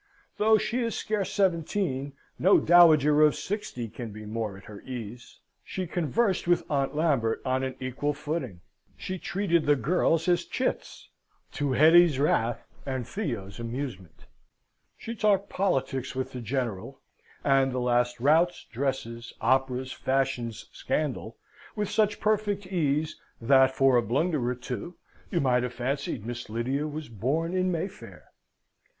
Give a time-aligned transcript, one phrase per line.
[0.37, 5.39] Though she is scarce seventeen, no dowager of sixty can be more at her ease.
[5.63, 8.61] She conversed with Aunt Lambert on an equal footing;
[8.97, 11.07] she treated the girls as chits
[11.51, 14.25] to Hetty's wrath and Theo's amusement.
[14.97, 16.99] She talked politics with the General,
[17.43, 21.37] and the last routs, dresses, operas, fashions, scandal,
[21.75, 24.95] with such perfect ease that, but for a blunder or two,
[25.29, 28.31] you might have fancied Miss Lydia was born in Mayfair.